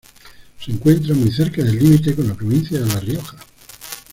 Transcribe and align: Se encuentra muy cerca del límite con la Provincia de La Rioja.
Se 0.59 0.71
encuentra 0.71 1.13
muy 1.13 1.29
cerca 1.31 1.61
del 1.61 1.77
límite 1.77 2.15
con 2.15 2.27
la 2.27 2.33
Provincia 2.33 2.79
de 2.79 2.87
La 2.87 2.99
Rioja. 3.01 3.37